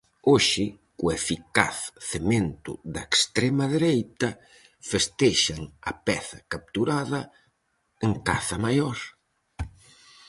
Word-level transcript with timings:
Hoxe, 0.31 0.65
co 0.97 1.05
eficaz 1.19 1.77
cemento 2.11 2.71
da 2.93 3.01
extrema 3.11 3.65
dereita, 3.75 4.29
festexan 4.91 5.61
a 5.89 5.91
peza 6.05 6.39
capturada 6.51 7.21
en 8.05 8.11
caza 8.27 8.57
maior. 8.65 8.97